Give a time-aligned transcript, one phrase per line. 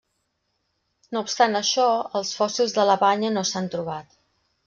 [1.15, 1.85] No obstant això,
[2.21, 4.19] els fòssils de la banya no s'han trobat.